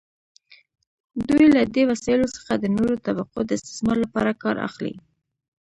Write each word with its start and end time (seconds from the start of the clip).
دوی 1.29 1.45
له 1.55 1.61
دې 1.73 1.83
وسایلو 1.91 2.27
څخه 2.35 2.51
د 2.57 2.65
نورو 2.77 2.95
طبقو 3.05 3.39
د 3.45 3.49
استثمار 3.57 3.97
لپاره 4.05 4.39
کار 4.43 4.55
اخلي. 4.67 4.93